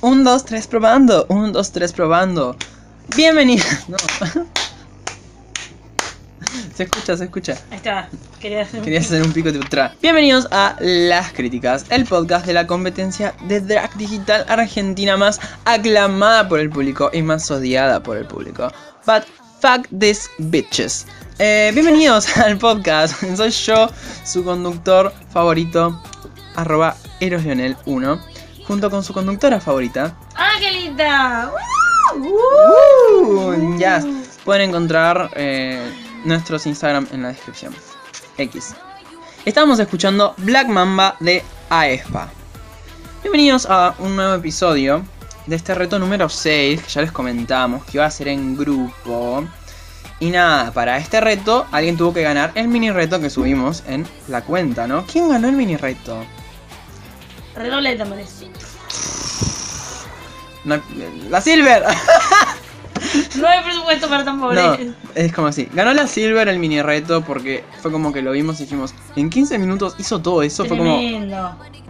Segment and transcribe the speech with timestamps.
[0.00, 1.26] Un, dos, tres, probando.
[1.28, 2.56] Un, dos, tres, probando.
[3.16, 3.66] Bienvenidos.
[3.88, 3.96] No.
[6.74, 7.52] Se escucha, se escucha.
[7.72, 8.08] Ahí está.
[8.38, 9.96] Quería hacer un- Quería hacer un pico de ultra.
[10.00, 16.48] Bienvenidos a Las Críticas, el podcast de la competencia de drag digital argentina más aclamada
[16.48, 18.70] por el público y más odiada por el público.
[19.06, 19.24] But
[19.60, 21.06] fuck these bitches.
[21.40, 23.14] Eh, bienvenidos al podcast.
[23.36, 23.90] Soy yo,
[24.24, 26.00] su conductor favorito,
[26.54, 28.20] arroba eroslionel1,
[28.68, 30.14] junto con su conductora favorita.
[30.36, 31.50] ¡Ah, qué linda!
[32.14, 34.04] Uh, ya
[34.44, 35.90] pueden encontrar eh,
[36.24, 37.74] nuestros Instagram en la descripción.
[38.36, 38.76] X.
[39.46, 42.28] Estamos escuchando Black Mamba de AESPA.
[43.22, 45.02] Bienvenidos a un nuevo episodio
[45.46, 49.44] de este reto número 6 que ya les comentamos que iba a ser en grupo.
[50.20, 54.06] Y nada, para este reto alguien tuvo que ganar el mini reto que subimos en
[54.28, 55.06] la cuenta, ¿no?
[55.06, 56.22] ¿Quién ganó el mini reto?
[57.58, 58.37] Redoble de tambores.
[60.68, 60.80] No,
[61.30, 61.82] la Silver.
[63.36, 64.60] No hay presupuesto para tambores.
[64.86, 65.68] No, es como así.
[65.72, 69.30] Ganó la Silver el mini reto porque fue como que lo vimos y dijimos, en
[69.30, 70.98] 15 minutos hizo todo eso, fue como,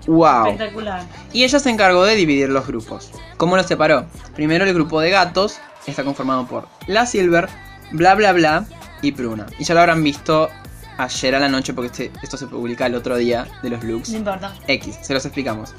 [0.06, 0.46] wow.
[0.50, 1.02] Espectacular.
[1.32, 3.10] Y ella se encargó de dividir los grupos.
[3.38, 4.06] ¿Cómo los separó?
[4.34, 7.48] Primero el grupo de gatos está conformado por la Silver,
[7.92, 8.64] bla bla bla
[9.00, 9.46] y Pruna.
[9.58, 10.50] Y ya lo habrán visto
[10.98, 14.10] ayer a la noche porque este- esto se publica el otro día de los looks.
[14.10, 14.52] No importa.
[14.66, 15.74] X, se los explicamos.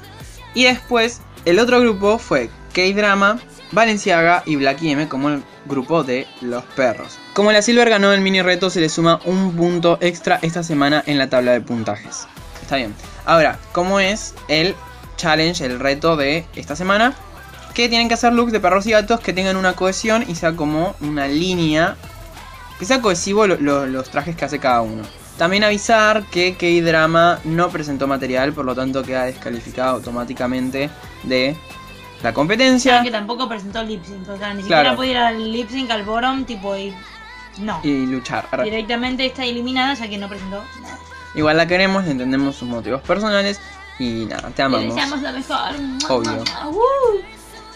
[0.54, 3.38] Y después, el otro grupo fue K-Drama,
[3.72, 7.18] Valenciaga y Blacky M como el grupo de los perros.
[7.34, 11.02] Como la Silver ganó el mini reto, se le suma un punto extra esta semana
[11.06, 12.26] en la tabla de puntajes.
[12.60, 12.94] Está bien.
[13.26, 14.74] Ahora, ¿cómo es el
[15.16, 17.14] challenge, el reto de esta semana?
[17.74, 20.56] Que tienen que hacer looks de perros y gatos que tengan una cohesión y sea
[20.56, 21.96] como una línea.
[22.78, 25.02] Que sea cohesivo lo- lo- los trajes que hace cada uno.
[25.40, 30.90] También avisar que K-Drama no presentó material, por lo tanto queda descalificado automáticamente
[31.22, 31.56] de
[32.22, 33.02] la competencia.
[33.02, 34.28] Que tampoco presentó lip sync.
[34.28, 34.90] O sea, ni Claro.
[34.90, 36.94] siquiera puede ir al lip sync al bottom, tipo, y.
[37.56, 37.80] No.
[37.82, 38.48] Y luchar.
[38.62, 40.98] Directamente está eliminada ya que no presentó nada.
[41.34, 43.62] Igual la queremos, le entendemos sus motivos personales.
[43.98, 44.94] Y nada, te amamos.
[44.94, 45.74] deseamos lo mejor.
[46.10, 46.44] Obvio.
[46.68, 47.20] Uh.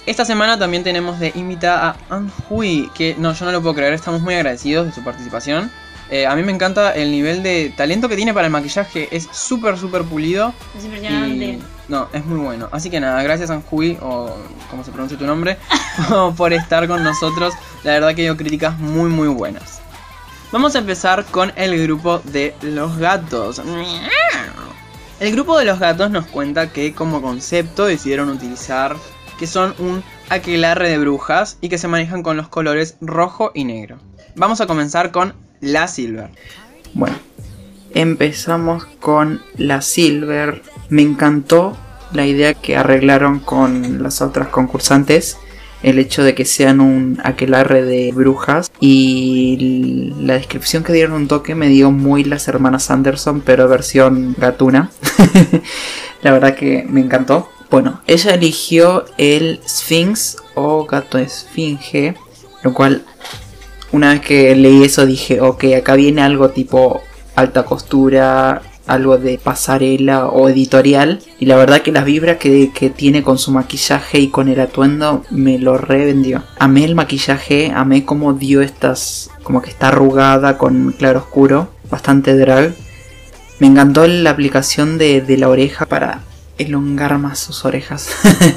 [0.05, 3.95] Esta semana también tenemos de invitada a Anhui, que no, yo no lo puedo creer,
[3.95, 5.73] estamos muy agradecidos de su participación.
[6.11, 9.29] Eh, a mí me encanta el nivel de talento que tiene para el maquillaje, es
[9.33, 10.53] súper, súper pulido.
[10.77, 11.45] Es impresionante.
[11.45, 12.69] Y no, es muy bueno.
[12.73, 14.35] Así que nada, gracias Anhui, o
[14.71, 15.59] como se pronuncia tu nombre,
[16.37, 17.55] por estar con nosotros.
[17.83, 19.81] La verdad que dio críticas muy, muy buenas.
[20.53, 23.61] Vamos a empezar con el grupo de los gatos.
[25.21, 28.97] El grupo de los gatos nos cuenta que como concepto decidieron utilizar
[29.39, 33.65] que son un aquelarre de brujas y que se manejan con los colores rojo y
[33.65, 33.99] negro.
[34.37, 36.31] Vamos a comenzar con la Silver.
[36.93, 37.17] Bueno,
[37.93, 40.63] empezamos con la Silver.
[40.89, 41.77] Me encantó
[42.13, 45.39] la idea que arreglaron con las otras concursantes.
[45.83, 48.71] El hecho de que sean un aquelarre de brujas.
[48.81, 54.35] Y la descripción que dieron un toque me dio muy las hermanas Anderson, pero versión
[54.39, 54.91] gatuna.
[56.23, 57.51] la verdad que me encantó.
[57.71, 62.15] Bueno, ella eligió el Sphinx o gato esfinge.
[62.63, 63.05] Lo cual
[63.95, 67.01] una vez que leí eso dije, ok, acá viene algo tipo
[67.37, 71.21] alta costura, algo de pasarela o editorial.
[71.39, 74.59] Y la verdad que las vibras que, que tiene con su maquillaje y con el
[74.59, 76.43] atuendo me lo revendió.
[76.59, 82.37] Amé el maquillaje, amé cómo dio estas, como que está arrugada con claro oscuro, bastante
[82.37, 82.75] drag.
[83.61, 86.23] Me encantó la aplicación de, de la oreja para
[86.59, 88.09] elongar más sus orejas.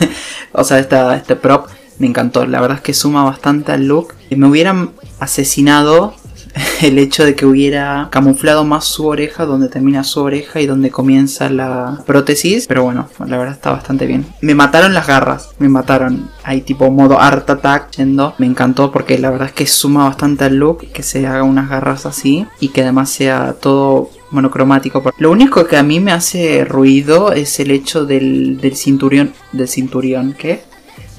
[0.51, 1.67] o sea, esta, este prop
[1.99, 2.45] me encantó.
[2.45, 4.13] La verdad es que suma bastante al look.
[4.29, 6.13] Me hubieran asesinado
[6.81, 10.91] el hecho de que hubiera camuflado más su oreja, donde termina su oreja y donde
[10.91, 12.67] comienza la prótesis.
[12.67, 14.25] Pero bueno, la verdad está bastante bien.
[14.41, 16.29] Me mataron las garras, me mataron.
[16.43, 18.33] Hay tipo modo art attack yendo.
[18.37, 21.69] Me encantó porque la verdad es que suma bastante al look que se haga unas
[21.69, 25.03] garras así y que además sea todo monocromático.
[25.17, 29.33] Lo único que a mí me hace ruido es el hecho del, del cinturón.
[29.51, 30.61] Del cinturón, ¿qué?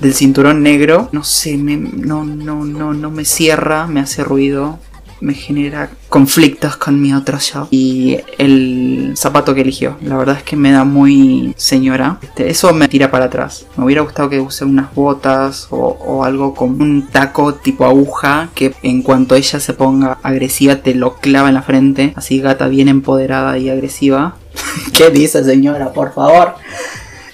[0.00, 1.08] Del cinturón negro.
[1.12, 4.78] No sé, me, no, no, no, no me cierra, me hace ruido.
[5.20, 7.66] Me genera conflictos con mi otro yo.
[7.72, 12.18] Y el zapato que eligió, la verdad es que me da muy señora.
[12.22, 13.66] Este, eso me tira para atrás.
[13.76, 18.50] Me hubiera gustado que use unas botas o, o algo con un taco tipo aguja
[18.54, 22.12] que en cuanto ella se ponga agresiva te lo clava en la frente.
[22.14, 24.36] Así gata bien empoderada y agresiva.
[24.92, 25.92] ¿Qué dice señora?
[25.92, 26.54] Por favor.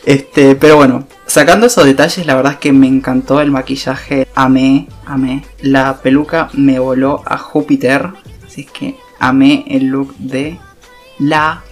[0.06, 4.28] Este, pero bueno, sacando esos detalles, la verdad es que me encantó el maquillaje.
[4.34, 5.44] Amé, amé.
[5.60, 8.10] La peluca me voló a Júpiter.
[8.46, 10.58] Así es que amé el look de
[11.18, 11.62] la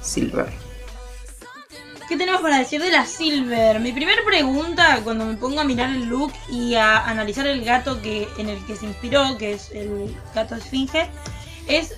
[0.00, 0.46] Silver.
[2.08, 3.80] ¿Qué tenemos para decir de la Silver?
[3.80, 8.00] Mi primera pregunta cuando me pongo a mirar el look y a analizar el gato
[8.02, 11.08] que en el que se inspiró, que es el gato esfinge,
[11.68, 11.94] es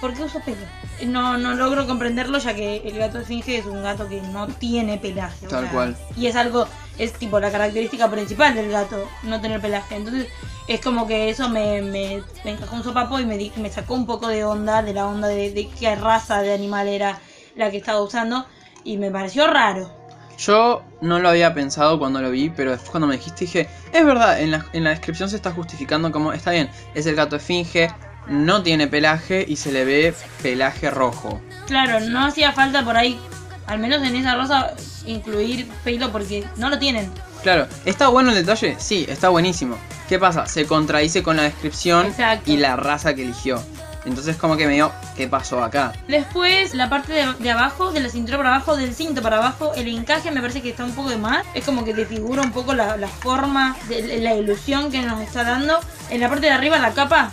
[0.00, 0.66] ¿por qué usa pelo?
[1.06, 4.98] No, no logro comprenderlo ya que el gato esfinge es un gato que no tiene
[4.98, 5.46] pelaje.
[5.46, 5.96] o Tal sea, cual.
[6.16, 6.66] Y es algo,
[6.98, 9.96] es tipo la característica principal del gato, no tener pelaje.
[9.96, 10.28] Entonces
[10.68, 13.94] es como que eso me, me, me encajó un sopapo y me, di- me sacó
[13.94, 17.18] un poco de onda, de la onda de, de qué raza de animal era
[17.56, 18.46] la que estaba usando.
[18.84, 19.90] Y me pareció raro.
[20.38, 24.04] Yo no lo había pensado cuando lo vi, pero después cuando me dijiste dije, es
[24.04, 27.36] verdad, en la, en la descripción se está justificando como, está bien, es el gato
[27.36, 27.90] esfinge,
[28.26, 31.40] no tiene pelaje y se le ve pelaje rojo.
[31.66, 33.18] Claro, no hacía falta por ahí,
[33.66, 34.74] al menos en esa raza,
[35.06, 37.10] incluir pelo porque no lo tienen.
[37.42, 38.76] Claro, ¿está bueno el detalle?
[38.78, 39.76] Sí, está buenísimo.
[40.08, 40.46] ¿Qué pasa?
[40.46, 42.50] Se contradice con la descripción Exacto.
[42.50, 43.62] y la raza que eligió.
[44.04, 45.92] Entonces como que me dio, ¿qué pasó acá?
[46.08, 49.72] Después, la parte de, de abajo, de la cintura para abajo, del cinto para abajo,
[49.74, 51.46] el encaje me parece que está un poco de más.
[51.54, 55.44] Es como que desfigura un poco la, la forma, de, la ilusión que nos está
[55.44, 55.78] dando.
[56.10, 57.30] En la parte de arriba, la capa,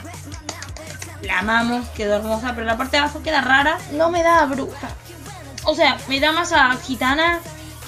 [1.21, 3.77] la amamos, quedó hermosa, pero la parte de abajo queda rara.
[3.93, 4.89] No me da a bruja.
[5.65, 7.39] O sea, me da más a gitana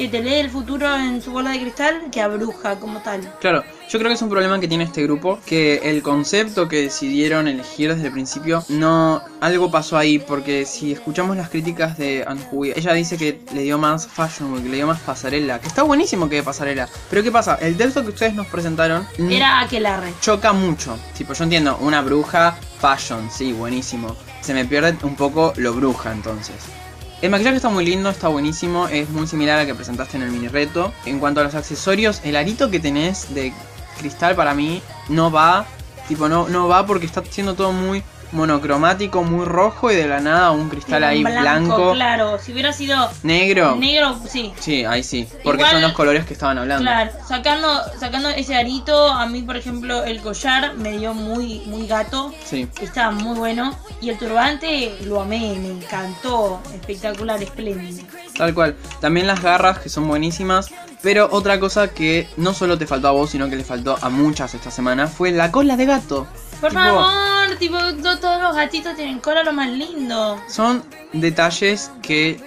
[0.02, 3.22] que te lee el futuro en su bola de cristal que a bruja como tal.
[3.40, 6.82] Claro, yo creo que es un problema que tiene este grupo, que el concepto que
[6.82, 12.26] decidieron elegir desde el principio, no, algo pasó ahí, porque si escuchamos las críticas de
[12.26, 15.84] Anhui, ella dice que le dio más fashion week, le dio más pasarela, que está
[15.84, 17.60] buenísimo que de pasarela, pero ¿qué pasa?
[17.62, 20.14] El texto que ustedes nos presentaron Era aquelarre.
[20.20, 25.54] choca mucho, tipo yo entiendo, una bruja, fashion, sí, buenísimo, se me pierde un poco
[25.58, 26.81] lo bruja entonces.
[27.22, 30.32] El maquillaje está muy lindo, está buenísimo, es muy similar al que presentaste en el
[30.32, 30.92] mini reto.
[31.06, 33.54] En cuanto a los accesorios, el arito que tenés de
[34.00, 35.68] cristal para mí no va,
[36.08, 38.02] tipo no, no va porque está siendo todo muy
[38.32, 43.10] monocromático, muy rojo y de la nada un cristal ahí blanco, Claro, si hubiera sido
[43.24, 43.76] negro.
[43.76, 44.54] negro, sí.
[44.60, 46.84] Sí, ahí sí, porque Igual- son los colores que estaban hablando.
[46.84, 51.88] Claro, sacando, sacando ese arito, a mí por ejemplo el collar me dio muy, muy
[51.88, 52.68] gato, Sí.
[52.82, 53.76] estaba muy bueno.
[54.02, 58.04] Y el turbante lo amé, me encantó, espectacular, espléndido.
[58.38, 58.76] Tal cual.
[59.00, 60.70] También las garras que son buenísimas.
[61.04, 64.10] Pero otra cosa que no solo te faltó a vos, sino que le faltó a
[64.10, 66.28] muchas esta semana fue la cola de gato.
[66.62, 70.40] Por Tipo, favor, tipo, to- todos los gatitos tienen cola lo más lindo.
[70.48, 72.40] Son detalles que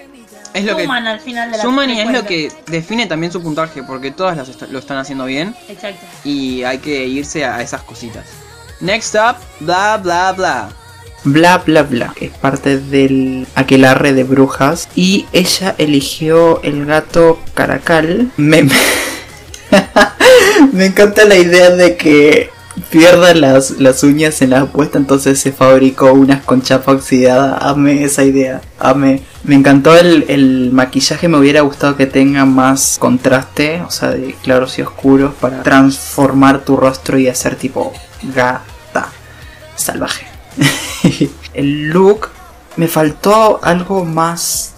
[0.55, 3.32] es lo Suman que al final de la suman y es lo que define también
[3.32, 6.06] su puntaje, porque todas las est- lo están haciendo bien Exacto.
[6.22, 8.25] y hay que irse a esas cositas.
[8.81, 10.69] Next up, bla bla bla.
[11.25, 14.88] Bla bla bla, que es parte del aquelarre de brujas.
[14.94, 18.31] Y ella eligió el gato caracal.
[18.37, 18.62] Me,
[20.72, 22.50] me encanta la idea de que
[22.91, 27.59] pierda las, las uñas en la apuesta, entonces se fabricó unas con chapa oxidada.
[27.59, 29.23] Amé esa idea, amé.
[29.44, 34.35] Me encantó el, el maquillaje, me hubiera gustado que tenga más contraste, o sea, de
[34.43, 37.93] claros y oscuros, para transformar tu rostro y hacer tipo
[38.35, 39.09] gata
[39.76, 40.26] salvaje.
[41.55, 42.29] el look
[42.76, 44.75] me faltó algo más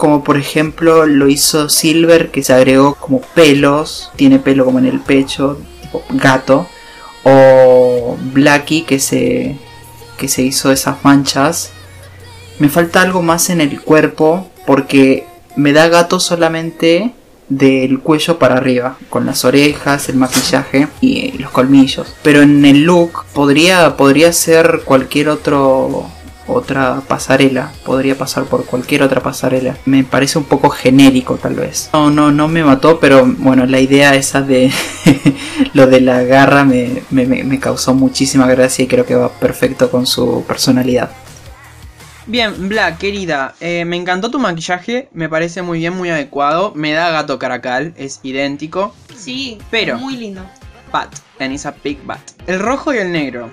[0.00, 4.86] como por ejemplo lo hizo Silver que se agregó como pelos, tiene pelo como en
[4.86, 6.66] el pecho, tipo gato,
[7.24, 9.56] o Blacky que se
[10.18, 11.70] que se hizo esas manchas.
[12.58, 17.12] Me falta algo más en el cuerpo porque me da gato solamente
[17.48, 22.14] del cuello para arriba, con las orejas, el maquillaje y los colmillos.
[22.22, 26.06] Pero en el look podría, podría ser cualquier otro
[26.52, 29.76] otra pasarela, podría pasar por cualquier otra pasarela.
[29.86, 31.90] Me parece un poco genérico tal vez.
[31.92, 34.72] No, no, no me mató, pero bueno, la idea esa de
[35.74, 40.06] lo de la garra me, me, causó muchísima gracia y creo que va perfecto con
[40.06, 41.10] su personalidad.
[42.26, 46.72] Bien, Black, querida, eh, me encantó tu maquillaje, me parece muy bien, muy adecuado.
[46.76, 48.94] Me da gato caracal, es idéntico.
[49.16, 50.42] Sí, Pero- muy lindo.
[50.92, 52.20] Bat, and it's a big bat.
[52.46, 53.50] El rojo y el negro,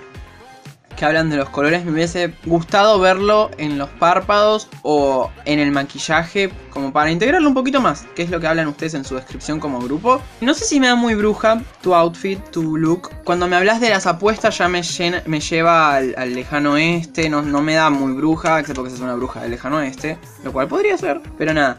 [0.98, 5.70] que hablan de los colores, me hubiese gustado verlo en los párpados o en el
[5.70, 9.14] maquillaje, como para integrarlo un poquito más, que es lo que hablan ustedes en su
[9.14, 10.20] descripción como grupo.
[10.40, 13.10] No sé si me da muy bruja tu outfit, tu look.
[13.24, 17.42] Cuando me hablas de las apuestas ya me, llena- me lleva al, lejano oeste, no,
[17.42, 20.66] no me da muy bruja, excepto que es una bruja del lejano oeste, lo cual
[20.68, 21.78] podría ser, pero nada.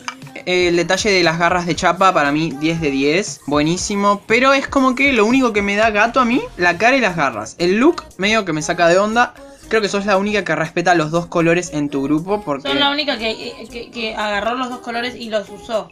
[0.51, 4.68] El detalle de las garras de chapa para mí 10 de 10, buenísimo, pero es
[4.68, 7.53] como que lo único que me da gato a mí, la cara y las garras.
[7.60, 9.36] El look medio que me saca de onda.
[9.68, 12.79] Creo que sos la única que respeta los dos colores en tu grupo porque Son
[12.79, 15.91] la única que, que, que agarró los dos colores y los usó.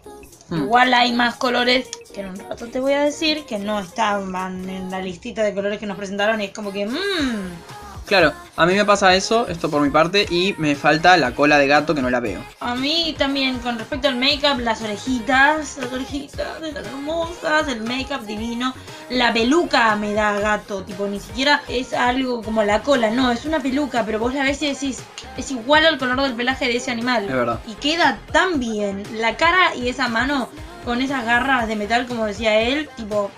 [0.50, 0.64] Hmm.
[0.64, 4.68] Igual hay más colores que en un rato te voy a decir que no estaban
[4.68, 7.77] en la listita de colores que nos presentaron y es como que, mmm,
[8.08, 11.58] Claro, a mí me pasa eso, esto por mi parte, y me falta la cola
[11.58, 12.42] de gato que no la veo.
[12.62, 18.26] A mí también, con respecto al make-up, las orejitas, las orejitas están hermosas, el make-up
[18.26, 18.74] divino.
[19.10, 23.44] La peluca me da gato, tipo, ni siquiera es algo como la cola, no, es
[23.44, 25.04] una peluca, pero vos la ves y decís,
[25.36, 27.26] es igual al color del pelaje de ese animal.
[27.26, 27.60] Es verdad.
[27.68, 29.04] Y queda tan bien.
[29.16, 30.48] La cara y esa mano
[30.86, 33.30] con esas garras de metal, como decía él, tipo,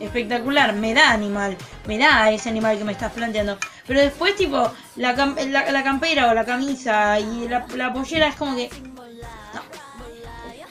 [0.00, 3.58] espectacular, me da animal, me da ese animal que me estás planteando.
[3.86, 8.70] Pero después, tipo, la, la, campera o la camisa y la, pollera es como que.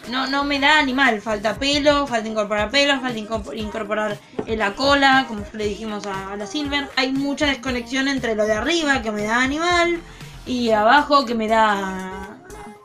[0.09, 0.25] No.
[0.25, 4.17] no, me da animal, falta pelo, falta incorporar pelo, falta incorpor- incorporar
[4.48, 6.89] eh, la cola, como le dijimos a, a la Silver.
[6.95, 10.00] Hay mucha desconexión entre lo de arriba, que me da animal,
[10.48, 12.28] y abajo, que me da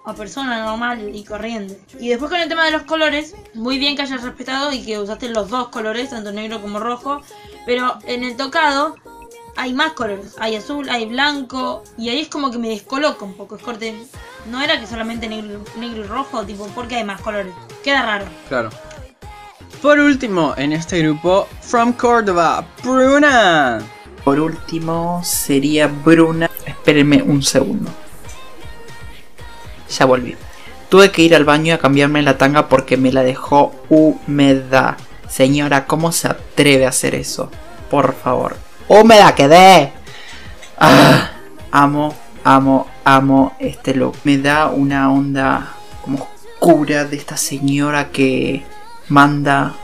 [0.04, 1.80] a persona normal y corriente.
[1.98, 4.98] Y después con el tema de los colores, muy bien que hayas respetado y que
[4.98, 7.22] usaste los dos colores, tanto negro como rojo,
[7.66, 8.96] pero en el tocado
[9.56, 13.34] hay más colores, hay azul, hay blanco, y ahí es como que me descoloca un
[13.34, 13.94] poco, es corte,
[14.50, 18.26] no era que solamente negro, negro y rojo, tipo, porque hay más colores, queda raro.
[18.48, 18.70] Claro.
[19.80, 23.80] Por último, en este grupo, From Córdoba, Bruna.
[24.24, 26.50] Por último sería Bruna.
[26.64, 27.90] Espérenme un segundo.
[29.90, 30.36] Ya volví.
[30.88, 34.96] Tuve que ir al baño a cambiarme la tanga porque me la dejó húmeda.
[35.28, 37.50] Señora, ¿cómo se atreve a hacer eso?
[37.90, 38.56] Por favor.
[38.86, 39.92] ¡Húmeda quedé!
[40.78, 41.30] Ah,
[41.70, 42.14] amo,
[42.44, 44.16] amo, amo este look.
[44.24, 48.64] Me da una onda como oscura de esta señora que
[49.08, 49.74] manda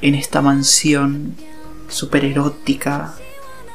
[0.00, 1.36] en esta mansión
[1.88, 3.14] super erótica,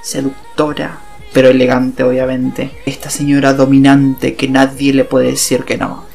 [0.02, 1.00] seductora,
[1.34, 2.72] pero elegante obviamente.
[2.86, 6.06] Esta señora dominante que nadie le puede decir que no.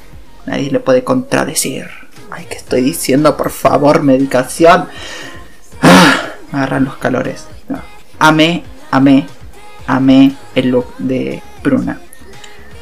[0.47, 1.87] Nadie le puede contradecir.
[2.31, 3.37] Ay, ¿qué estoy diciendo?
[3.37, 4.89] Por favor, medicación.
[5.83, 6.15] Ah,
[6.53, 7.47] me agarran los calores.
[7.69, 7.81] No.
[8.19, 9.27] Amé, amé,
[9.87, 12.01] amé el look de Bruna.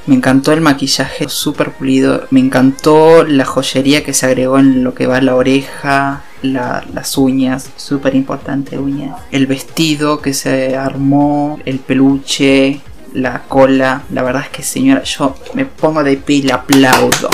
[0.07, 2.27] Me encantó el maquillaje súper pulido.
[2.31, 7.17] Me encantó la joyería que se agregó en lo que va la oreja, la- las
[7.19, 9.17] uñas, súper importante uñas.
[9.31, 12.81] El vestido que se armó, el peluche,
[13.13, 14.03] la cola.
[14.11, 17.31] La verdad es que señora, yo me pongo de pie y le aplaudo.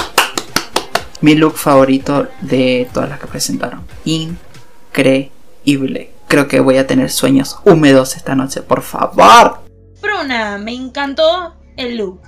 [1.20, 3.82] Mi look favorito de todas las que presentaron.
[4.04, 6.12] Increíble.
[6.28, 9.60] Creo que voy a tener sueños húmedos esta noche, por favor.
[10.00, 12.20] Bruna, me encantó el look.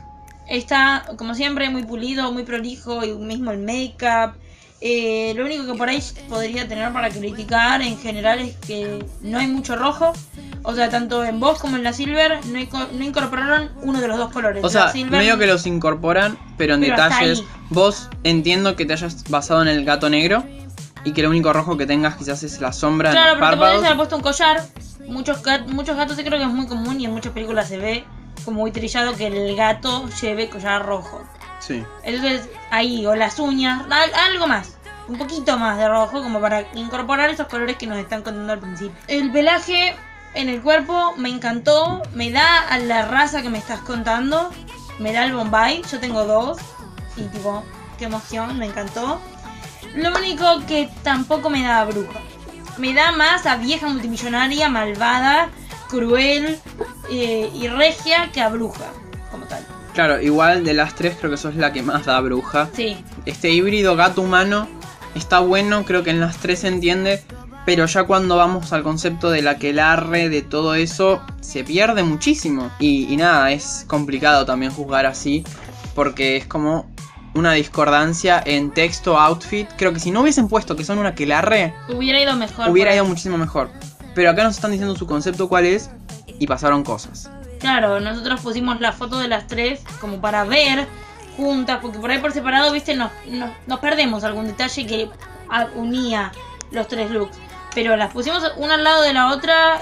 [0.49, 4.35] Está, como siempre, muy pulido, muy prolijo, y mismo el make-up.
[4.85, 9.39] Eh, lo único que por ahí podría tener para criticar en general es que no
[9.39, 10.13] hay mucho rojo.
[10.65, 14.17] O sea, tanto en vos como en la Silver no, no incorporaron uno de los
[14.19, 14.65] dos colores.
[14.65, 17.43] O sea, Silver- medio que los incorporan, pero en Pero detalles.
[17.71, 20.45] Vos entiendo que te hayas basado en el gato negro
[21.05, 23.41] y que lo único rojo que tengas quizás es la sombra en Claro, los te
[23.41, 23.85] podrías párpados.
[23.85, 24.65] haber puesto un collar.
[25.09, 27.77] Muchos, gat- muchos gatos, sí creo que es muy común y en muchas películas se
[27.79, 28.05] ve
[28.45, 31.23] como muy trillado que el gato lleve collar rojo.
[31.65, 31.85] Sí.
[32.03, 34.77] Entonces, ahí, o las uñas, al- algo más.
[35.09, 38.59] Un poquito más de rojo, como para incorporar esos colores que nos están contando al
[38.61, 38.95] principio.
[39.09, 39.95] El pelaje
[40.35, 44.51] en el cuerpo me encantó, me da a la raza que me estás contando,
[44.99, 46.59] me da el Bombay, yo tengo dos,
[47.17, 47.63] y tipo,
[47.99, 49.21] qué emoción, me encantó.
[49.95, 52.21] Lo único que tampoco me da a bruja.
[52.79, 55.51] Me da más a vieja multimillonaria, malvada,
[55.91, 56.59] cruel
[57.11, 58.87] eh, y regia que a bruja,
[59.31, 59.67] como tal.
[59.95, 62.69] Claro, igual de las tres creo que sos la que más da bruja.
[62.75, 62.97] Sí,
[63.27, 64.67] Este híbrido gato-humano
[65.15, 67.23] está bueno, creo que en las tres se entiende.
[67.65, 72.71] Pero ya cuando vamos al concepto del aquelarre, de todo eso, se pierde muchísimo.
[72.81, 75.45] Y, y nada, es complicado también juzgar así.
[75.95, 76.91] Porque es como
[77.35, 79.69] una discordancia en texto, outfit.
[79.77, 82.69] Creo que si no hubiesen puesto que son un aquelarre, hubiera ido mejor.
[82.69, 83.71] hubiera ido muchísimo mejor.
[84.15, 85.89] Pero acá nos están diciendo su concepto cuál es.
[86.41, 87.31] Y pasaron cosas.
[87.63, 90.89] Claro, nosotros pusimos la foto de las tres como para ver
[91.37, 95.09] juntas, porque por ahí por separado, viste, nos, nos, nos perdemos algún detalle que
[95.77, 96.33] unía
[96.73, 97.39] los tres looks.
[97.73, 99.81] Pero las pusimos una al lado de la otra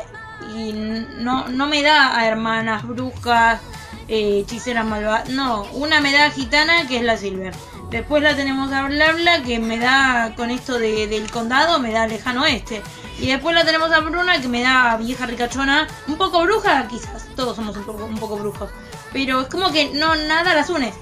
[0.54, 3.62] y no, no me da a hermanas brujas,
[4.10, 5.28] eh, hechiceras malvadas.
[5.30, 7.54] No, una me da gitana que es la Silver.
[7.90, 11.92] Después la tenemos a Bla Bla que me da con esto de- del condado, me
[11.92, 12.82] da lejano oeste.
[13.18, 17.26] Y después la tenemos a Bruna que me da vieja ricachona, un poco bruja quizás,
[17.36, 18.70] todos somos un poco, un poco brujos.
[19.12, 20.92] Pero es como que no nada las une.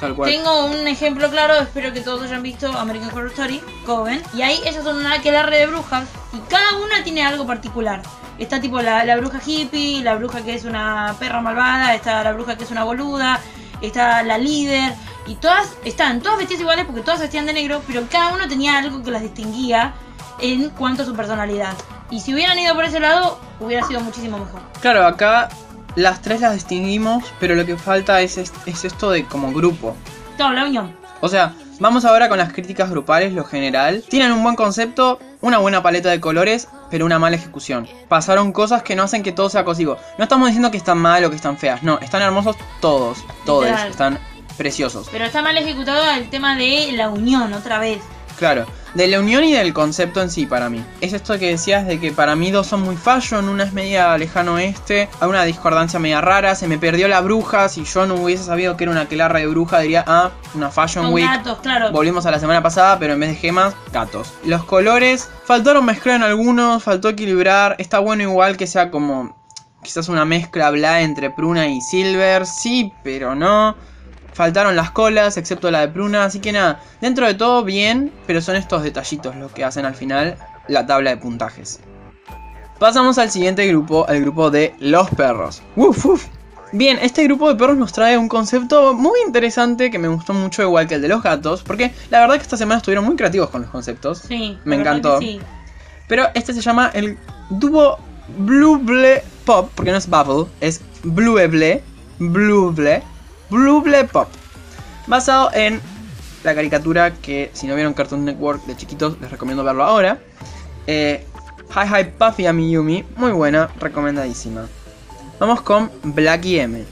[0.00, 0.30] Tal cual.
[0.30, 4.22] Tengo un ejemplo claro, espero que todos hayan visto American Horror Story, Coven.
[4.32, 8.00] Y ahí ellas son una aquelarre de brujas y cada una tiene algo particular.
[8.38, 12.32] Está tipo la, la bruja hippie, la bruja que es una perra malvada, está la
[12.32, 13.40] bruja que es una boluda,
[13.80, 14.94] está la líder.
[15.26, 18.78] Y todas están, todas vestidas iguales porque todas vestían de negro, pero cada uno tenía
[18.78, 19.94] algo que las distinguía
[20.40, 21.74] en cuanto a su personalidad.
[22.10, 24.60] Y si hubieran ido por ese lado, hubiera sido muchísimo mejor.
[24.80, 25.50] Claro, acá
[25.96, 29.96] las tres las distinguimos, pero lo que falta es, es, es esto de como grupo.
[30.38, 30.96] Todo, la unión.
[31.20, 34.04] O sea, vamos ahora con las críticas grupales, lo general.
[34.08, 37.88] Tienen un buen concepto, una buena paleta de colores, pero una mala ejecución.
[38.08, 39.96] Pasaron cosas que no hacen que todo sea cosivo.
[40.18, 43.64] No estamos diciendo que están mal o que están feas, no, están hermosos todos, todos,
[43.64, 43.90] Literal.
[43.90, 44.18] están
[44.56, 45.08] preciosos.
[45.10, 48.00] Pero está mal ejecutado el tema de la unión otra vez.
[48.38, 48.66] Claro,
[48.98, 50.84] de la unión y del concepto en sí para mí.
[51.00, 54.18] Es esto que decías de que para mí dos son muy fashion, una es media
[54.18, 58.16] lejano oeste, hay una discordancia media rara, se me perdió la bruja, si yo no
[58.16, 61.26] hubiese sabido que era una aquelarra de bruja diría, ah, una fashion Con week.
[61.26, 61.92] gatos, claro.
[61.92, 64.34] Volvimos a la semana pasada, pero en vez de gemas, gatos.
[64.44, 67.76] Los colores, faltaron mezclar en algunos, faltó equilibrar.
[67.78, 69.36] Está bueno igual que sea como
[69.84, 73.76] quizás una mezcla bla entre pruna y silver, sí, pero no.
[74.38, 78.40] Faltaron las colas, excepto la de pruna, así que nada, dentro de todo bien, pero
[78.40, 80.36] son estos detallitos los que hacen al final
[80.68, 81.80] la tabla de puntajes.
[82.78, 85.60] Pasamos al siguiente grupo, el grupo de los perros.
[85.74, 86.26] Uf, uf.
[86.70, 90.62] Bien, este grupo de perros nos trae un concepto muy interesante que me gustó mucho,
[90.62, 93.50] igual que el de los gatos, porque la verdad que esta semana estuvieron muy creativos
[93.50, 94.18] con los conceptos.
[94.18, 95.18] Sí, Me encantó.
[95.18, 95.40] sí.
[96.06, 97.18] Pero este se llama el
[97.50, 97.98] dúo
[98.38, 101.82] Blueble Pop, porque no es Bubble, es Blueble,
[102.20, 103.02] Blueble,
[103.50, 104.28] Blueble Pop.
[105.06, 105.80] Basado en
[106.44, 110.20] la caricatura que si no vieron Cartoon Network de chiquitos les recomiendo verlo ahora.
[110.86, 111.26] Eh,
[111.70, 114.66] Hi Hi Puffy Ami Yumi, muy buena, recomendadísima.
[115.38, 116.84] Vamos con Blackie M.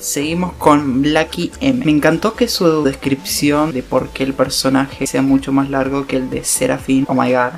[0.00, 1.84] Seguimos con Blacky M.
[1.84, 6.16] Me encantó que su descripción de por qué el personaje sea mucho más largo que
[6.16, 7.04] el de Serafín.
[7.06, 7.52] Oh my god.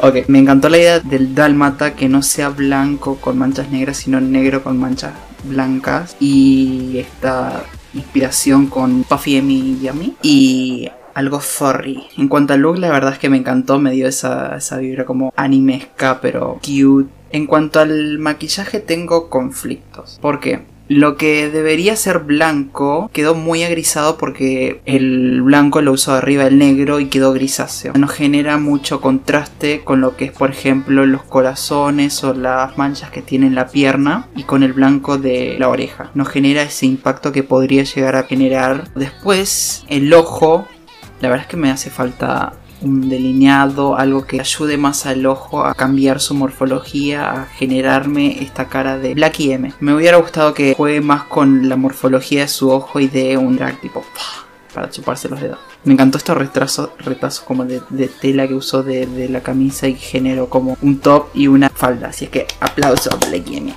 [0.02, 4.20] ok, me encantó la idea del Dálmata que no sea blanco con manchas negras, sino
[4.20, 5.12] negro con manchas
[5.44, 6.16] blancas.
[6.20, 10.16] Y esta inspiración con Puffy Emi y Yami.
[10.22, 12.04] Y algo furry.
[12.16, 15.04] En cuanto al look, la verdad es que me encantó, me dio esa, esa vibra
[15.04, 17.10] como animesca, pero cute.
[17.32, 20.18] En cuanto al maquillaje, tengo conflictos.
[20.20, 20.64] ¿Por qué?
[20.90, 26.58] Lo que debería ser blanco quedó muy agrisado porque el blanco lo usó arriba el
[26.58, 27.92] negro y quedó grisáceo.
[27.94, 33.12] No genera mucho contraste con lo que es, por ejemplo, los corazones o las manchas
[33.12, 36.10] que tiene en la pierna y con el blanco de la oreja.
[36.14, 38.90] No genera ese impacto que podría llegar a generar.
[38.96, 40.66] Después, el ojo
[41.20, 45.64] la verdad es que me hace falta un delineado, algo que ayude más al ojo
[45.64, 49.72] a cambiar su morfología, a generarme esta cara de Blacky M.
[49.80, 53.56] Me hubiera gustado que juegue más con la morfología de su ojo y de un
[53.56, 54.04] drag tipo
[54.74, 55.58] para chuparse los dedos.
[55.84, 59.88] Me encantó estos retrasos, retazos como de, de tela que usó de, de la camisa
[59.88, 62.08] y generó como un top y una falda.
[62.08, 63.74] Así es que aplauso a Blacky M.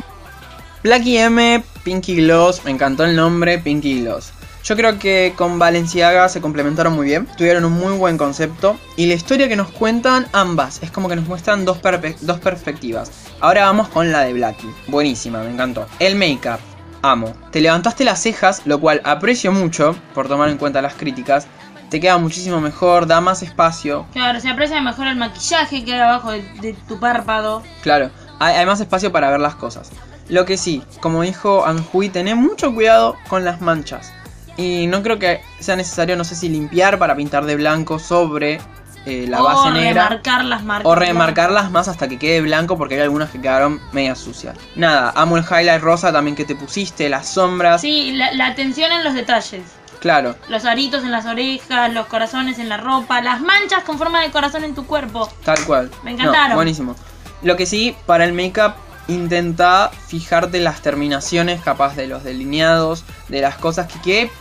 [0.84, 4.34] Blacky M, Pinky Gloss, me encantó el nombre Pinky Gloss.
[4.64, 9.08] Yo creo que con Valenciaga se complementaron muy bien, tuvieron un muy buen concepto y
[9.08, 13.12] la historia que nos cuentan ambas es como que nos muestran dos, perspectivas.
[13.42, 15.86] Ahora vamos con la de Blacky, buenísima, me encantó.
[16.00, 16.62] El make-up,
[17.02, 17.34] amo.
[17.52, 21.46] Te levantaste las cejas, lo cual aprecio mucho por tomar en cuenta las críticas.
[21.90, 24.06] Te queda muchísimo mejor, da más espacio.
[24.14, 27.64] Claro, se aprecia mejor el maquillaje que hay abajo de, de tu párpado.
[27.82, 29.92] Claro, hay, hay más espacio para ver las cosas.
[30.30, 34.14] Lo que sí, como dijo Anjui, tené mucho cuidado con las manchas.
[34.58, 38.60] Y no creo que sea necesario, no sé si limpiar para pintar de blanco sobre
[39.06, 40.04] eh, la o base negra.
[40.10, 40.86] remarcar las marcas.
[40.86, 44.56] O remarcarlas más hasta que quede blanco porque hay algunas que quedaron media sucias.
[44.76, 47.82] Nada, amo el highlight rosa también que te pusiste, las sombras.
[47.82, 49.64] Sí, la, la atención en los detalles.
[50.00, 54.22] Claro, Los aritos en las orejas, los corazones en la ropa, las manchas con forma
[54.22, 55.30] de corazón en tu cuerpo.
[55.46, 55.90] tal cual.
[56.04, 56.56] Me No, encantaron.
[56.56, 56.96] buenísimo.
[57.42, 58.74] Lo que sí, para el make-up,
[59.08, 64.32] intenta fijarte las terminaciones, capaz de los delineados, de las cosas que quede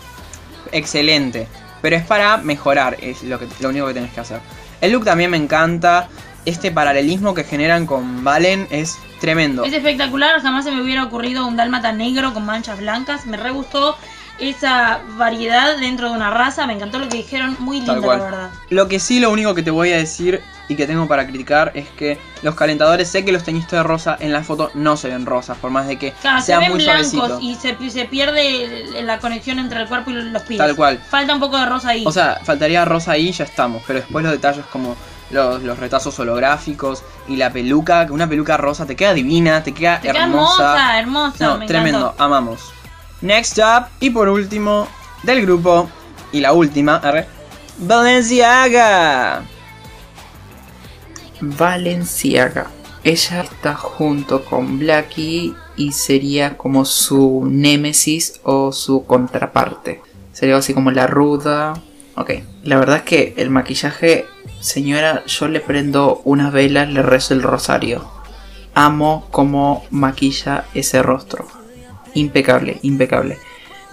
[0.72, 1.46] excelente.
[1.80, 4.40] Pero es para mejorar, es lo, que, lo único que tenés que hacer.
[4.80, 6.08] El look también me encanta.
[6.44, 9.64] Este paralelismo que generan con Valen es tremendo.
[9.64, 13.26] Es espectacular, jamás se me hubiera ocurrido un dálmata negro con manchas blancas.
[13.26, 13.96] Me re gustó
[14.38, 16.66] esa variedad dentro de una raza.
[16.66, 18.50] Me encantó lo que dijeron, muy lindo, la verdad.
[18.70, 21.72] Lo que sí, lo único que te voy a decir y que tengo para criticar
[21.74, 25.08] es que los calentadores, sé que los teñiste de rosa, en la foto no se
[25.08, 27.40] ven rosas, por más de que Claro, se sea ven muy blancos suavecito.
[27.40, 30.58] y se, se pierde la conexión entre el cuerpo y los pies.
[30.58, 30.98] Tal cual.
[31.10, 32.04] Falta un poco de rosa ahí.
[32.06, 34.96] O sea, faltaría rosa ahí y ya estamos, pero después los detalles como
[35.30, 39.72] los, los retazos holográficos y la peluca, que una peluca rosa te queda divina, te
[39.74, 40.62] queda Te queda hermosa.
[40.62, 41.46] hermosa, hermosa.
[41.46, 42.22] No, me tremendo, encantó.
[42.24, 42.72] amamos.
[43.22, 44.88] Next up, y por último,
[45.22, 45.88] del grupo,
[46.32, 47.26] y la última, arre,
[47.78, 49.42] Balenciaga.
[51.40, 52.66] Valenciaga.
[53.04, 60.02] Ella está junto con Blacky y sería como su némesis o su contraparte.
[60.32, 61.74] Sería así como la ruda.
[62.16, 62.30] Ok,
[62.62, 64.26] la verdad es que el maquillaje,
[64.60, 68.04] señora, yo le prendo unas velas, le rezo el rosario.
[68.74, 71.61] amo cómo maquilla ese rostro.
[72.14, 73.38] Impecable, impecable.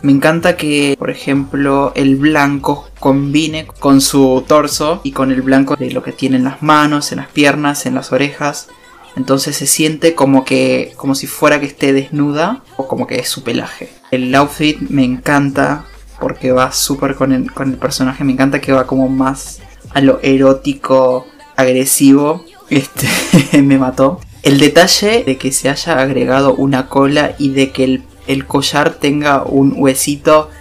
[0.02, 5.76] Me encanta que, por ejemplo, el blanco combine con su torso y con el blanco
[5.76, 8.70] de lo que tiene en las manos, en las piernas, en las orejas.
[9.18, 13.28] Entonces se siente como que como si fuera que esté desnuda o como que es
[13.28, 13.90] su pelaje.
[14.12, 15.86] El outfit me encanta
[16.20, 18.24] porque va súper con el, con el personaje.
[18.24, 19.60] Me encanta que va como más
[19.94, 21.28] a lo erótico,
[21.58, 22.46] agresivo.
[22.70, 23.08] Este
[23.62, 24.22] me mató.
[24.44, 28.94] El detalle de que se haya agregado una cola y de que el el collar
[28.94, 30.52] tenga un huesito.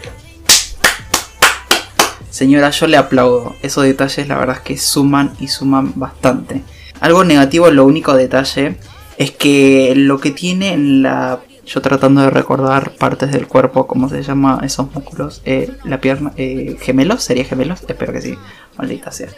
[2.31, 3.54] Señora, yo le aplaudo.
[3.62, 6.62] Esos detalles la verdad es que suman y suman bastante.
[7.00, 8.76] Algo negativo, lo único detalle,
[9.18, 11.40] es que lo que tiene en la...
[11.66, 15.42] Yo tratando de recordar partes del cuerpo, ¿cómo se llama esos músculos?
[15.44, 16.33] Eh, la pierna...
[16.38, 17.22] Eh, ¿Gemelos?
[17.22, 17.81] ¿Sería gemelos?
[17.87, 18.35] Espero que sí.
[18.78, 19.28] Maldita sea.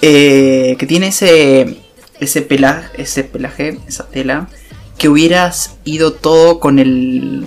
[0.00, 1.78] Eh, que tiene ese...
[2.18, 4.48] Ese pelaje, ese pelaje, esa tela,
[4.98, 7.46] que hubieras ido todo con el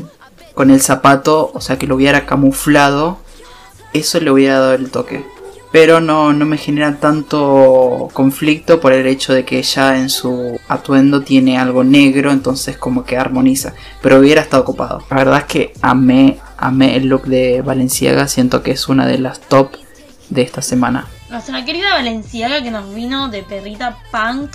[0.55, 3.19] con el zapato, o sea, que lo hubiera camuflado,
[3.93, 5.23] eso le hubiera dado el toque.
[5.71, 10.57] Pero no, no me genera tanto conflicto por el hecho de que ya en su
[10.69, 13.73] atuendo tiene algo negro, entonces como que armoniza.
[14.01, 15.03] Pero hubiera estado ocupado.
[15.09, 19.17] La verdad es que amé, amé el look de Valenciaga, siento que es una de
[19.17, 19.75] las top
[20.29, 21.07] de esta semana.
[21.29, 24.51] Nuestra querida Valenciaga que nos vino de perrita punk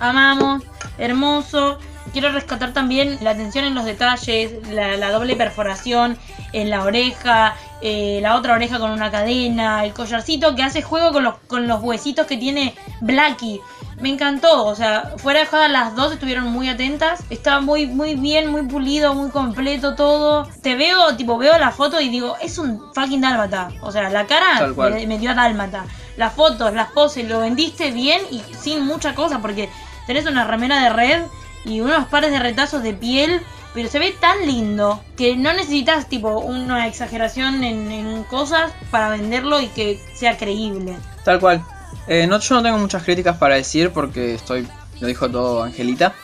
[0.00, 0.62] amamos,
[0.98, 1.78] hermoso.
[2.12, 6.16] Quiero rescatar también la atención en los detalles, la, doble perforación
[6.52, 11.12] en la oreja, eh, la otra oreja con una cadena, el collarcito que hace juego
[11.12, 13.60] con los, con los huesitos que tiene Blacky.
[14.00, 17.20] Me encantó, o sea, fuera de joda las dos estuvieron muy atentas.
[17.30, 20.48] Estaba muy, muy bien, muy pulido, muy completo todo.
[20.62, 23.70] Te veo, tipo, veo la foto y digo, es un fucking dálmata.
[23.82, 25.84] O sea, la cara me, me, dio a dálmata.
[26.16, 29.68] Las fotos, las poses, lo vendiste bien y sin mucha cosa porque
[30.08, 31.22] tenés una remera de red
[31.66, 33.42] y unos pares de retazos de piel,
[33.74, 39.60] pero se ve tan lindo que no necesitas tipo una exageración en, cosas para venderlo
[39.60, 40.96] y que sea creíble.
[41.24, 41.62] Tal cual.
[42.06, 44.66] Eh, no, yo no tengo muchas críticas para decir porque estoy,
[44.98, 46.14] lo dijo todo Angelita.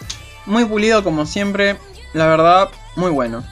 [0.46, 1.76] Muy pulido como siempre,
[2.14, 3.44] la verdad, muy bueno.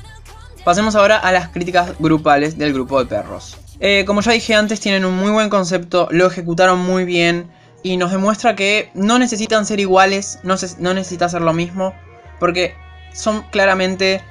[0.65, 3.59] Pasemos ahora a las críticas grupales del grupo de perros.
[3.81, 7.51] Eh, como ya dije antes, tienen un muy buen concepto, lo ejecutaron muy bien
[7.83, 11.95] y nos demuestra que no necesitan ser iguales, no, no necesita ser lo mismo,
[12.39, 12.75] porque
[13.13, 14.23] son claramente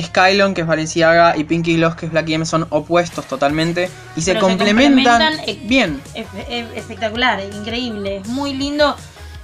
[0.00, 4.22] Skylon, que es Valenciaga, y Pinky Gloss, que es Black M, son opuestos totalmente y
[4.22, 6.00] se complementan, bien.
[6.74, 8.96] espectacular, increíble, es muy lindo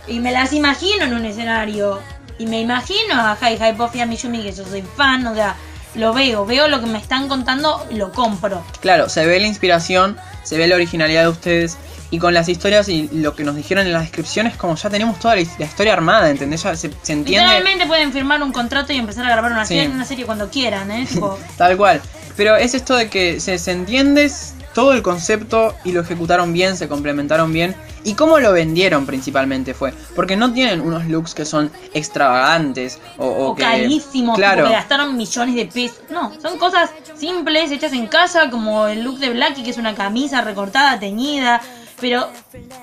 [0.06, 2.00] y me las imagino en un escenario
[2.38, 5.54] y me imagino a Hi Hi Puffy a Miyumi, que yo soy fan, o sea,
[5.94, 8.64] lo veo, veo lo que me están contando, lo compro.
[8.80, 11.78] Claro, se ve la inspiración, se ve la originalidad de ustedes
[12.12, 15.18] y con las historias y lo que nos dijeron en las descripciones, como ya tenemos
[15.18, 16.62] toda la, historia armada, ¿entendés?
[16.62, 17.30] Ya se, entiende.
[17.30, 20.90] Literalmente pueden firmar un contrato y empezar a grabar una, serie, una serie cuando quieran,
[20.90, 21.08] ¿eh?
[21.56, 22.02] Tal cual.
[22.36, 24.30] Pero es esto de que se, se entiende
[24.74, 27.74] todo el concepto y lo ejecutaron bien, se complementaron bien.
[28.04, 29.94] Y cómo lo vendieron principalmente fue.
[30.14, 34.66] Porque no tienen unos looks que son extravagantes o, o, carísimos, claro.
[34.66, 36.00] que gastaron millones de pesos.
[36.10, 39.94] No, son cosas simples, hechas en casa, como el look de Blackie, que es una
[39.94, 41.62] camisa recortada, teñida
[42.02, 42.28] pero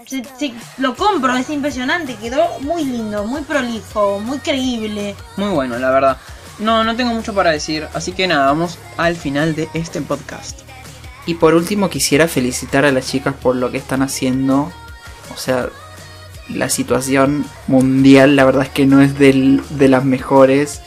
[0.08, 0.24] se,
[0.78, 5.14] lo compro, es impresionante, quedó muy lindo, muy prolijo, muy creíble.
[5.36, 6.18] Muy bueno, la verdad.
[6.58, 10.62] No, no tengo mucho para decir, así que nada, vamos al final de este podcast.
[11.26, 14.72] Y por último quisiera felicitar a las chicas por lo que están haciendo.
[15.34, 15.68] O sea,
[16.48, 20.82] la situación mundial la verdad es que no es del, de las mejores.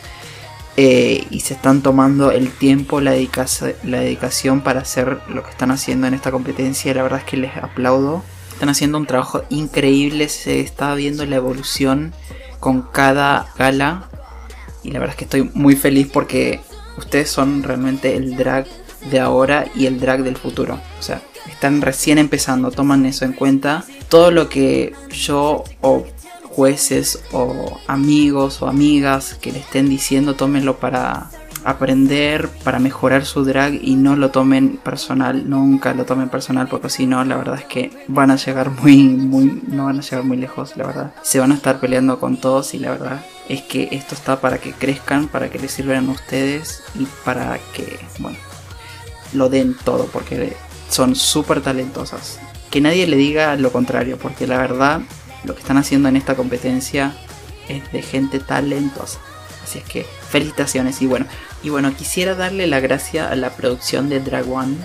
[0.77, 5.71] Eh, y se están tomando el tiempo, la, la dedicación para hacer lo que están
[5.71, 6.95] haciendo en esta competencia.
[6.95, 8.23] La verdad es que les aplaudo.
[8.53, 12.15] Están haciendo un trabajo increíble, se está viendo la evolución
[12.61, 14.09] con cada gala.
[14.83, 16.61] Y la verdad es que estoy muy feliz porque
[16.97, 18.67] ustedes son realmente el drag
[19.11, 20.81] de ahora y el drag del futuro.
[20.99, 23.85] O sea, están recién empezando, toman eso en cuenta.
[24.09, 26.07] Todo lo que yo o
[26.55, 31.31] jueces o amigos o amigas que le estén diciendo, tómenlo para
[31.65, 36.91] aprender, para mejorar su drag y no lo tomen personal, nunca lo tomen personal porque
[36.91, 40.25] si no, la verdad es que van a llegar muy, muy, no van a llegar
[40.25, 41.15] muy lejos, la verdad.
[41.23, 44.59] Se van a estar peleando con todos y la verdad es que esto está para
[44.59, 48.39] que crezcan, para que les sirvan a ustedes y para que, bueno,
[49.33, 50.55] lo den todo porque
[50.89, 52.39] son súper talentosas.
[52.71, 55.03] Que nadie le diga lo contrario, porque la verdad
[55.45, 57.15] lo que están haciendo en esta competencia
[57.69, 59.19] es de gente talentosa.
[59.63, 61.27] Así es que felicitaciones y bueno,
[61.63, 64.77] y bueno, quisiera darle la gracia a la producción de Drag One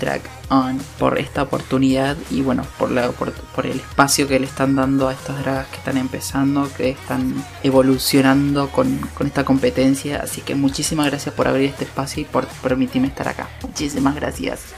[0.00, 4.46] Drag On por esta oportunidad y bueno, por, la, por, por el espacio que le
[4.46, 10.20] están dando a estas dragas que están empezando, que están evolucionando con, con esta competencia.
[10.22, 13.48] Así que muchísimas gracias por abrir este espacio y por permitirme estar acá.
[13.62, 14.74] Muchísimas gracias.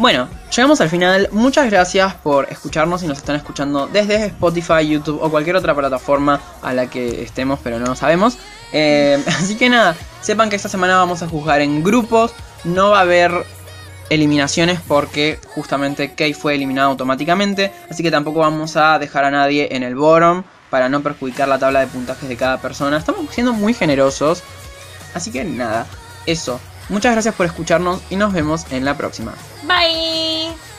[0.00, 1.28] Bueno, llegamos al final.
[1.30, 6.40] Muchas gracias por escucharnos y nos están escuchando desde Spotify, YouTube o cualquier otra plataforma
[6.62, 8.38] a la que estemos, pero no lo sabemos.
[8.72, 12.32] Eh, así que nada, sepan que esta semana vamos a juzgar en grupos.
[12.64, 13.44] No va a haber
[14.08, 17.70] eliminaciones porque justamente Kay fue eliminado automáticamente.
[17.90, 21.58] Así que tampoco vamos a dejar a nadie en el bottom para no perjudicar la
[21.58, 22.96] tabla de puntajes de cada persona.
[22.96, 24.44] Estamos siendo muy generosos.
[25.12, 25.84] Así que nada,
[26.24, 26.58] eso.
[26.88, 29.34] Muchas gracias por escucharnos y nos vemos en la próxima.
[29.64, 30.69] Bye.